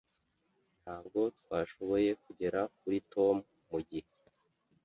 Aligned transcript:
Ntabwo 0.83 1.19
twashoboye 1.39 2.09
kugera 2.23 2.59
kuri 2.79 2.97
Tom 3.13 3.35
mugihe. 3.69 4.09